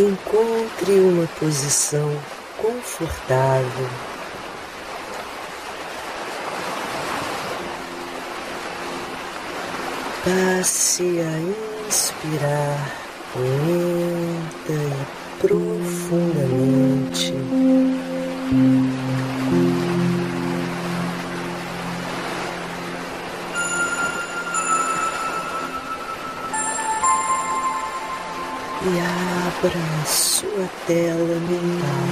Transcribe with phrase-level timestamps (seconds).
[0.00, 2.16] Encontre uma posição
[2.56, 3.88] confortável.
[10.24, 11.40] Passe a
[11.88, 12.96] inspirar
[13.34, 17.34] lenta e profundamente.
[28.82, 32.08] E abra sua tela mental.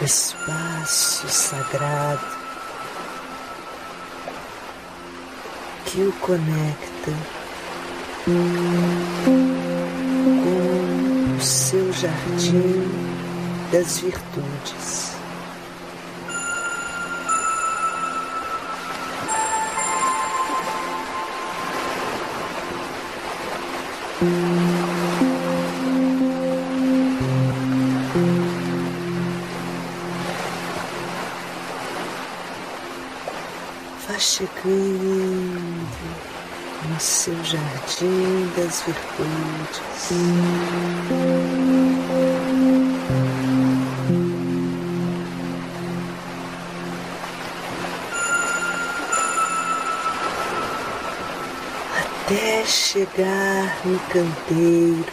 [0.00, 2.26] O espaço sagrado
[5.86, 7.12] que o conecta
[8.26, 8.40] com
[11.36, 12.82] o seu jardim
[13.72, 15.13] das virtudes.
[24.16, 24.28] Vá
[34.18, 34.54] chegando
[36.88, 39.82] no seu jardim das virtudes.
[52.66, 55.04] Chegar no canteiro.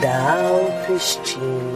[0.00, 0.76] Da autoestima.
[0.86, 1.75] Autoestima.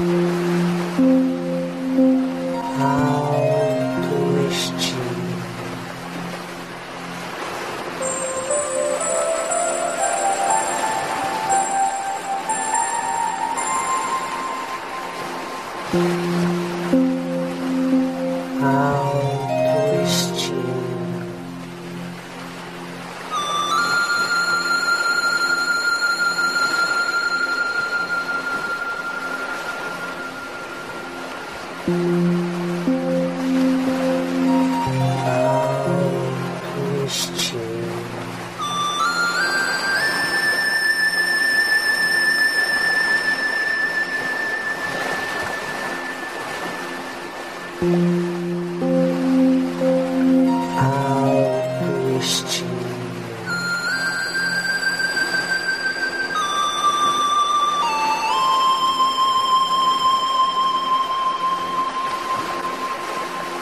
[0.00, 0.39] thank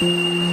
[0.00, 0.47] Música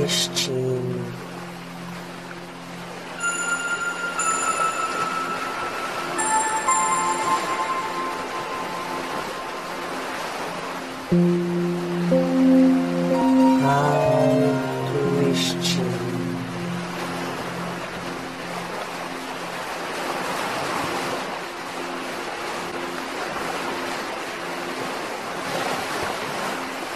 [0.00, 1.20] intestino.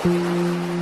[0.04, 0.68] Thank mm -hmm.
[0.68, 0.74] you.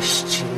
[0.00, 0.49] cześć.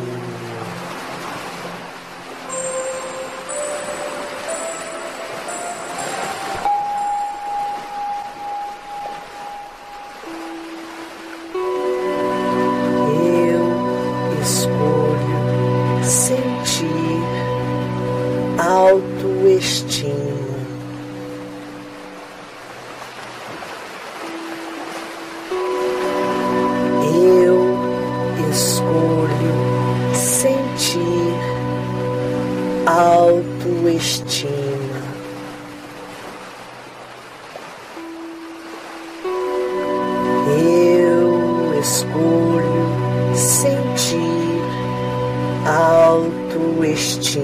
[45.64, 47.42] autoestima.